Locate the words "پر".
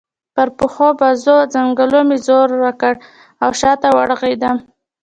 0.35-0.47